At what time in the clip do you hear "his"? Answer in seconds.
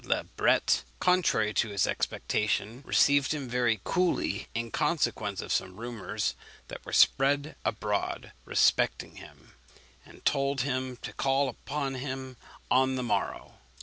1.69-1.85